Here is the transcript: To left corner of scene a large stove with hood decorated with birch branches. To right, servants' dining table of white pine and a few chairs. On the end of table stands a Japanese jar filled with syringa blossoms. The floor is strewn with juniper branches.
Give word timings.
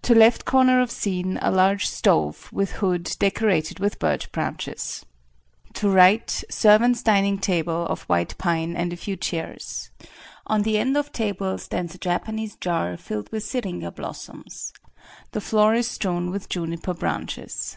To 0.00 0.14
left 0.14 0.46
corner 0.46 0.80
of 0.80 0.90
scene 0.90 1.38
a 1.42 1.50
large 1.50 1.88
stove 1.88 2.50
with 2.50 2.70
hood 2.80 3.14
decorated 3.18 3.78
with 3.78 3.98
birch 3.98 4.32
branches. 4.32 5.04
To 5.74 5.90
right, 5.90 6.30
servants' 6.48 7.02
dining 7.02 7.36
table 7.36 7.86
of 7.86 8.04
white 8.04 8.38
pine 8.38 8.74
and 8.74 8.94
a 8.94 8.96
few 8.96 9.14
chairs. 9.14 9.90
On 10.46 10.62
the 10.62 10.78
end 10.78 10.96
of 10.96 11.12
table 11.12 11.58
stands 11.58 11.94
a 11.94 11.98
Japanese 11.98 12.56
jar 12.56 12.96
filled 12.96 13.30
with 13.30 13.44
syringa 13.44 13.90
blossoms. 13.92 14.72
The 15.32 15.42
floor 15.42 15.74
is 15.74 15.86
strewn 15.86 16.30
with 16.30 16.48
juniper 16.48 16.94
branches. 16.94 17.76